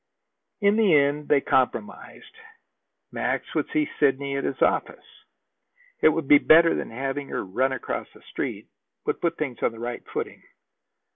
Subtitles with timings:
[0.61, 2.33] In the end they compromised.
[3.11, 5.05] Max would see Sidney at his office.
[5.99, 8.67] It would be better than having her run across the Street
[9.05, 10.41] would put things on the right footing.